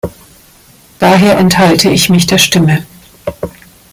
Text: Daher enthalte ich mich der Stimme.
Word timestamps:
Daher 0.97 1.37
enthalte 1.37 1.91
ich 1.91 2.09
mich 2.09 2.25
der 2.25 2.39
Stimme. 2.39 2.87